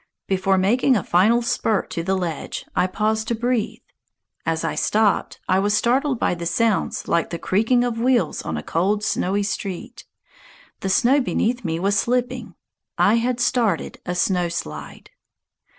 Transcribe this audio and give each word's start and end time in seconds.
Before 0.25 0.57
making 0.57 0.95
a 0.97 1.03
final 1.03 1.43
spurt 1.43 1.91
to 1.91 2.01
the 2.01 2.15
ledge, 2.17 2.65
I 2.75 2.87
paused 2.87 3.27
to 3.27 3.35
breathe. 3.35 3.83
As 4.47 4.63
I 4.63 4.73
stopped, 4.73 5.39
I 5.47 5.59
was 5.59 5.77
startled 5.77 6.17
by 6.19 6.35
sounds 6.37 7.07
like 7.07 7.29
the 7.29 7.37
creaking 7.37 7.83
of 7.83 7.99
wheels 7.99 8.41
on 8.41 8.57
a 8.57 8.63
cold, 8.63 9.03
snowy 9.03 9.43
street. 9.43 10.05
The 10.79 10.89
snow 10.89 11.21
beneath 11.21 11.63
me 11.63 11.79
was 11.79 11.99
slipping! 11.99 12.55
I 12.97 13.17
had 13.17 13.39
started 13.39 13.99
a 14.03 14.15
snow 14.15 14.49
slide. 14.49 15.11